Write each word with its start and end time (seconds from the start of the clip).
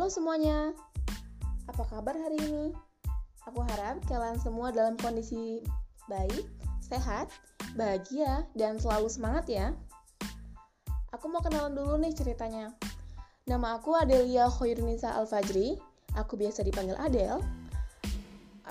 Halo 0.00 0.08
semuanya, 0.08 0.72
apa 1.68 1.84
kabar 1.84 2.16
hari 2.16 2.40
ini? 2.40 2.72
Aku 3.44 3.60
harap 3.60 4.00
kalian 4.08 4.40
semua 4.40 4.72
dalam 4.72 4.96
kondisi 4.96 5.60
baik, 6.08 6.48
sehat, 6.80 7.28
bahagia, 7.76 8.48
dan 8.56 8.80
selalu 8.80 9.12
semangat 9.12 9.44
ya. 9.52 9.76
Aku 11.12 11.28
mau 11.28 11.44
kenalan 11.44 11.76
dulu 11.76 12.00
nih 12.00 12.16
ceritanya. 12.16 12.72
Nama 13.44 13.76
aku 13.76 13.92
Adelia 13.92 14.48
Khairunisa 14.48 15.12
Al-Fajri, 15.20 15.76
aku 16.16 16.32
biasa 16.32 16.64
dipanggil 16.64 16.96
Adel. 16.96 17.36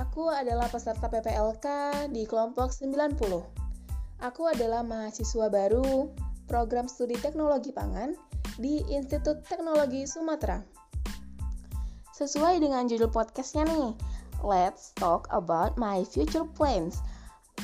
Aku 0.00 0.32
adalah 0.32 0.72
peserta 0.72 1.12
PPLK 1.12 1.66
di 2.08 2.24
kelompok 2.24 2.72
90. 2.72 3.20
Aku 4.24 4.48
adalah 4.48 4.80
mahasiswa 4.80 5.52
baru 5.52 6.08
program 6.48 6.88
studi 6.88 7.20
teknologi 7.20 7.68
pangan 7.68 8.16
di 8.56 8.80
Institut 8.88 9.44
Teknologi 9.44 10.08
Sumatera. 10.08 10.87
Sesuai 12.18 12.58
dengan 12.58 12.90
judul 12.90 13.14
podcastnya 13.14 13.62
nih, 13.70 13.94
Let's 14.42 14.90
Talk 14.98 15.30
About 15.30 15.78
My 15.78 16.02
Future 16.02 16.50
Plans. 16.50 16.98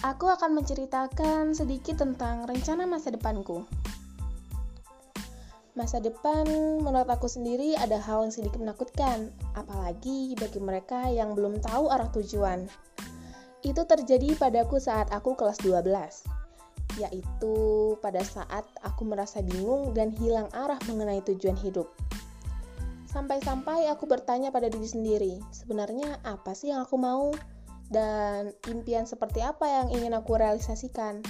Aku 0.07 0.31
akan 0.31 0.55
menceritakan 0.55 1.59
sedikit 1.59 1.99
tentang 1.99 2.47
rencana 2.47 2.87
masa 2.87 3.11
depanku. 3.11 3.67
Masa 5.75 5.99
depan 5.99 6.47
menurut 6.87 7.11
aku 7.11 7.27
sendiri 7.27 7.75
ada 7.75 7.99
hal 7.99 8.23
yang 8.23 8.31
sedikit 8.31 8.63
menakutkan, 8.63 9.35
apalagi 9.59 10.39
bagi 10.39 10.63
mereka 10.63 11.11
yang 11.11 11.35
belum 11.35 11.59
tahu 11.59 11.91
arah 11.91 12.15
tujuan. 12.15 12.71
Itu 13.67 13.83
terjadi 13.83 14.39
padaku 14.39 14.79
saat 14.79 15.11
aku 15.11 15.35
kelas 15.35 15.59
12, 15.67 17.03
yaitu 17.03 17.55
pada 17.99 18.23
saat 18.23 18.63
aku 18.87 19.03
merasa 19.03 19.43
bingung 19.43 19.91
dan 19.99 20.15
hilang 20.15 20.47
arah 20.55 20.79
mengenai 20.87 21.27
tujuan 21.27 21.59
hidup. 21.59 21.91
Sampai-sampai 23.15 23.87
aku 23.95 24.11
bertanya 24.11 24.51
pada 24.51 24.67
diri 24.67 24.91
sendiri, 24.91 25.39
sebenarnya 25.55 26.19
apa 26.27 26.51
sih 26.51 26.75
yang 26.75 26.83
aku 26.83 26.99
mau? 26.99 27.31
Dan 27.87 28.51
impian 28.67 29.07
seperti 29.07 29.39
apa 29.39 29.71
yang 29.71 29.87
ingin 29.95 30.19
aku 30.19 30.35
realisasikan? 30.35 31.23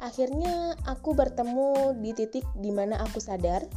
Akhirnya 0.00 0.72
aku 0.88 1.12
bertemu 1.12 2.00
di 2.00 2.16
titik 2.16 2.48
di 2.56 2.72
mana 2.72 3.04
aku 3.04 3.20
sadar 3.20 3.68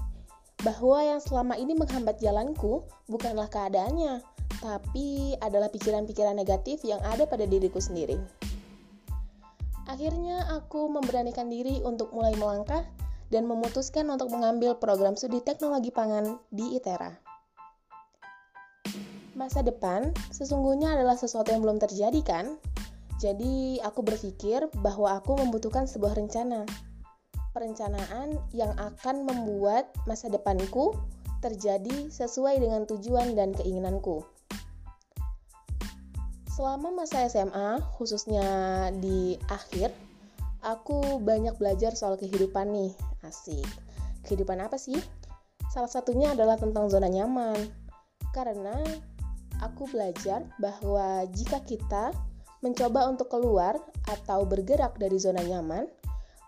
bahwa 0.64 1.03
yang 1.03 1.20
selama 1.20 1.59
ini 1.59 1.75
menghambat 1.75 2.16
jalanku 2.23 2.88
bukanlah 3.11 3.52
keadaannya, 3.52 4.23
tapi 4.64 5.36
adalah 5.44 5.67
pikiran-pikiran 5.67 6.31
negatif 6.31 6.80
yang 6.88 7.03
ada 7.03 7.28
pada 7.28 7.44
diriku 7.44 7.83
sendiri. 7.83 8.16
Akhirnya 9.92 10.48
aku 10.55 10.88
memberanikan 10.88 11.52
diri 11.52 11.83
untuk 11.83 12.16
mulai 12.16 12.31
melangkah 12.39 12.88
dan 13.28 13.47
memutuskan 13.47 14.08
untuk 14.08 14.31
mengambil 14.31 14.75
program 14.80 15.20
studi 15.20 15.44
teknologi 15.44 15.92
pangan 15.92 16.39
di 16.52 16.80
ITERA. 16.80 17.20
Masa 19.38 19.61
depan 19.61 20.16
sesungguhnya 20.33 20.97
adalah 20.97 21.14
sesuatu 21.14 21.53
yang 21.53 21.61
belum 21.61 21.78
terjadi 21.78 22.22
kan? 22.25 22.58
Jadi, 23.17 23.81
aku 23.81 24.05
berpikir 24.05 24.70
bahwa 24.81 25.17
aku 25.17 25.38
membutuhkan 25.38 25.89
sebuah 25.89 26.17
rencana. 26.17 26.66
Perencanaan 27.53 28.38
yang 28.53 28.73
akan 28.78 29.25
membuat 29.25 29.89
masa 30.05 30.30
depanku 30.30 30.94
terjadi 31.42 32.09
sesuai 32.14 32.61
dengan 32.61 32.86
tujuan 32.86 33.33
dan 33.33 33.53
keinginanku. 33.58 34.22
Selama 36.53 36.89
masa 37.05 37.30
SMA, 37.30 37.78
khususnya 37.98 38.45
di 38.98 39.38
akhir, 39.50 39.94
aku 40.67 41.23
banyak 41.23 41.55
belajar 41.55 41.95
soal 41.95 42.19
kehidupan 42.19 42.75
nih. 42.75 42.91
Asik. 43.23 43.63
Kehidupan 44.27 44.59
apa 44.59 44.75
sih? 44.75 44.99
Salah 45.71 45.87
satunya 45.87 46.35
adalah 46.35 46.59
tentang 46.59 46.91
zona 46.91 47.07
nyaman. 47.07 47.55
Karena 48.35 48.75
aku 49.64 49.87
belajar 49.87 50.43
bahwa 50.59 51.23
jika 51.31 51.64
kita 51.64 52.11
mencoba 52.59 53.08
untuk 53.08 53.31
keluar 53.31 53.80
atau 54.11 54.43
bergerak 54.43 54.99
dari 54.99 55.15
zona 55.15 55.39
nyaman, 55.39 55.87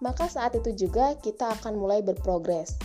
maka 0.04 0.28
saat 0.28 0.52
itu 0.60 0.76
juga 0.76 1.16
kita 1.24 1.56
akan 1.60 1.80
mulai 1.80 2.04
berprogres. 2.04 2.76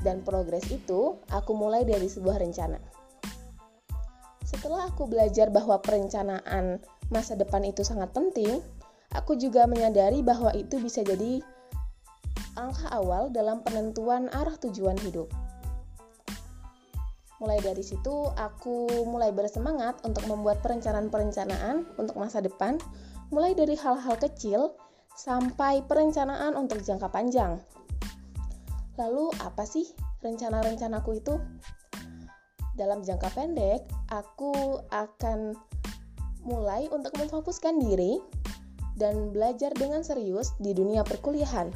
Dan 0.00 0.22
progres 0.22 0.64
itu 0.70 1.18
aku 1.28 1.52
mulai 1.52 1.82
dari 1.82 2.06
sebuah 2.06 2.40
rencana. 2.40 2.78
Setelah 4.46 4.90
aku 4.90 5.06
belajar 5.06 5.52
bahwa 5.52 5.78
perencanaan 5.78 6.80
masa 7.12 7.36
depan 7.38 7.62
itu 7.62 7.86
sangat 7.86 8.10
penting, 8.10 8.58
aku 9.14 9.34
juga 9.38 9.66
menyadari 9.66 10.22
bahwa 10.22 10.54
itu 10.54 10.78
bisa 10.78 11.02
jadi 11.02 11.42
angka 12.58 12.90
awal 12.94 13.30
dalam 13.30 13.62
penentuan 13.62 14.30
arah 14.30 14.54
tujuan 14.58 14.98
hidup. 15.02 15.30
Mulai 17.40 17.56
dari 17.64 17.80
situ, 17.80 18.28
aku 18.36 19.08
mulai 19.08 19.32
bersemangat 19.32 20.04
untuk 20.04 20.28
membuat 20.28 20.60
perencanaan-perencanaan 20.60 21.88
untuk 21.96 22.20
masa 22.20 22.44
depan, 22.44 22.76
mulai 23.32 23.56
dari 23.56 23.72
hal-hal 23.80 24.12
kecil 24.20 24.76
sampai 25.16 25.80
perencanaan 25.88 26.52
untuk 26.52 26.84
jangka 26.84 27.08
panjang. 27.08 27.56
Lalu, 29.00 29.32
apa 29.40 29.64
sih 29.64 29.88
rencana-rencanaku 30.20 31.10
itu? 31.16 31.40
Dalam 32.76 33.00
jangka 33.00 33.32
pendek, 33.32 33.88
aku 34.12 34.84
akan 34.92 35.56
mulai 36.44 36.92
untuk 36.92 37.16
memfokuskan 37.16 37.80
diri 37.80 38.20
dan 39.00 39.32
belajar 39.32 39.72
dengan 39.72 40.04
serius 40.04 40.52
di 40.60 40.76
dunia 40.76 41.00
perkuliahan. 41.00 41.72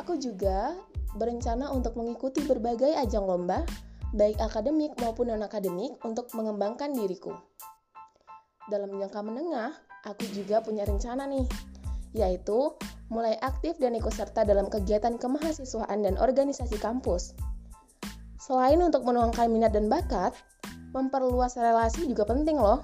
Aku 0.00 0.16
juga 0.16 0.72
berencana 1.20 1.68
untuk 1.68 2.00
mengikuti 2.00 2.40
berbagai 2.48 2.96
ajang 2.96 3.28
lomba 3.28 3.68
baik 4.16 4.42
akademik 4.42 4.96
maupun 4.98 5.30
non-akademik 5.30 6.00
untuk 6.02 6.26
mengembangkan 6.34 6.90
diriku. 6.90 7.36
Dalam 8.66 8.90
jangka 8.98 9.20
menengah, 9.22 9.70
aku 10.06 10.26
juga 10.34 10.62
punya 10.62 10.82
rencana 10.86 11.26
nih, 11.30 11.46
yaitu 12.14 12.74
mulai 13.10 13.38
aktif 13.42 13.78
dan 13.78 13.94
ikut 13.94 14.14
serta 14.14 14.46
dalam 14.46 14.66
kegiatan 14.66 15.18
kemahasiswaan 15.18 16.02
dan 16.02 16.14
organisasi 16.18 16.78
kampus. 16.78 17.34
Selain 18.38 18.78
untuk 18.82 19.06
menuangkan 19.06 19.46
minat 19.50 19.74
dan 19.74 19.86
bakat, 19.86 20.34
memperluas 20.90 21.54
relasi 21.54 22.06
juga 22.10 22.26
penting 22.26 22.58
loh, 22.58 22.82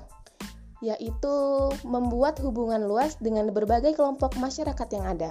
yaitu 0.87 1.35
membuat 1.83 2.39
hubungan 2.39 2.87
luas 2.87 3.19
dengan 3.19 3.51
berbagai 3.51 3.99
kelompok 3.99 4.39
masyarakat 4.39 4.87
yang 4.95 5.03
ada. 5.03 5.31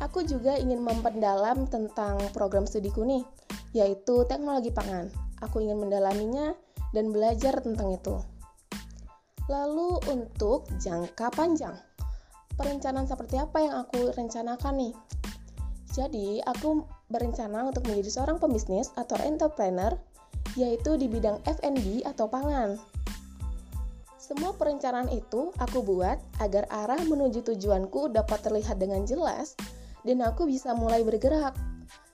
Aku 0.00 0.24
juga 0.24 0.56
ingin 0.56 0.80
memperdalam 0.80 1.68
tentang 1.68 2.16
program 2.32 2.64
studiku 2.64 3.04
nih, 3.04 3.22
yaitu 3.76 4.24
teknologi 4.24 4.72
pangan. 4.72 5.12
Aku 5.44 5.60
ingin 5.60 5.78
mendalaminya 5.84 6.56
dan 6.96 7.12
belajar 7.12 7.60
tentang 7.60 7.92
itu. 7.92 8.16
Lalu 9.46 10.00
untuk 10.08 10.66
jangka 10.80 11.28
panjang, 11.36 11.76
perencanaan 12.56 13.04
seperti 13.04 13.36
apa 13.36 13.58
yang 13.60 13.74
aku 13.84 14.10
rencanakan 14.16 14.74
nih? 14.80 14.94
Jadi, 15.92 16.40
aku 16.40 16.88
berencana 17.12 17.68
untuk 17.68 17.84
menjadi 17.84 18.10
seorang 18.16 18.40
pembisnis 18.40 18.88
atau 18.96 19.20
entrepreneur, 19.20 19.92
yaitu 20.56 20.96
di 20.96 21.04
bidang 21.04 21.36
F&B 21.44 22.00
atau 22.08 22.32
pangan. 22.32 22.80
Semua 24.22 24.54
perencanaan 24.54 25.10
itu 25.10 25.50
aku 25.58 25.82
buat 25.82 26.14
agar 26.38 26.70
arah 26.70 27.02
menuju 27.02 27.42
tujuanku 27.42 28.14
dapat 28.14 28.38
terlihat 28.38 28.78
dengan 28.78 29.02
jelas 29.02 29.58
dan 30.06 30.22
aku 30.22 30.46
bisa 30.46 30.78
mulai 30.78 31.02
bergerak 31.02 31.58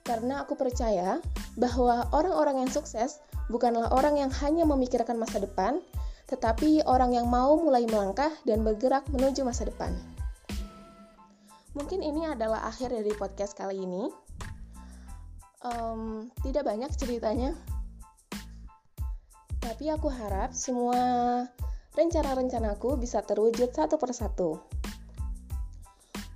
karena 0.09 0.41
aku 0.41 0.57
percaya 0.57 1.21
bahwa 1.61 2.09
orang-orang 2.17 2.65
yang 2.65 2.73
sukses 2.73 3.21
bukanlah 3.53 3.93
orang 3.93 4.17
yang 4.17 4.33
hanya 4.41 4.65
memikirkan 4.65 5.21
masa 5.21 5.37
depan, 5.45 5.85
tetapi 6.33 6.81
orang 6.89 7.13
yang 7.13 7.29
mau 7.29 7.61
mulai 7.61 7.85
melangkah 7.85 8.33
dan 8.49 8.65
bergerak 8.65 9.05
menuju 9.13 9.45
masa 9.45 9.69
depan. 9.69 9.93
Mungkin 11.77 12.01
ini 12.01 12.25
adalah 12.25 12.65
akhir 12.73 12.89
dari 12.89 13.13
podcast 13.21 13.53
kali 13.53 13.85
ini. 13.85 14.09
Um, 15.61 16.33
tidak 16.41 16.65
banyak 16.65 16.89
ceritanya, 16.97 17.53
tapi 19.61 19.93
aku 19.93 20.09
harap 20.09 20.57
semua 20.57 20.97
rencana-rencanaku 21.99 22.95
bisa 22.95 23.27
terwujud 23.27 23.75
satu 23.75 23.99
persatu. 23.99 24.63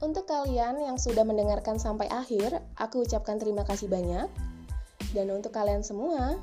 Untuk 0.03 0.27
kalian 0.27 0.83
yang 0.83 0.99
sudah 0.99 1.23
mendengarkan 1.23 1.79
sampai 1.79 2.11
akhir, 2.11 2.59
aku 2.75 3.07
ucapkan 3.07 3.39
terima 3.39 3.63
kasih 3.63 3.87
banyak. 3.87 4.27
Dan 5.15 5.31
untuk 5.31 5.55
kalian 5.55 5.87
semua, 5.87 6.43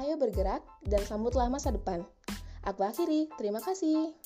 ayo 0.00 0.16
bergerak 0.16 0.64
dan 0.88 1.04
sambutlah 1.04 1.52
masa 1.52 1.68
depan. 1.68 2.08
Aku 2.64 2.80
akhiri, 2.80 3.28
terima 3.36 3.60
kasih. 3.60 4.16